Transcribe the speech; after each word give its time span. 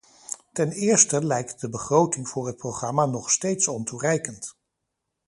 Ten 0.53 0.71
eerste 0.71 1.25
lijkt 1.25 1.61
de 1.61 1.69
begroting 1.69 2.29
voor 2.29 2.47
het 2.47 2.57
programma 2.57 3.05
nog 3.05 3.31
steeds 3.31 3.67
ontoereikend. 3.67 4.57